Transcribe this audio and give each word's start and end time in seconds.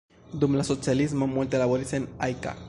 Dum 0.43 0.55
la 0.59 0.65
socialismo 0.69 1.27
multe 1.35 1.61
laboris 1.65 1.95
en 2.01 2.09
Ajka. 2.31 2.57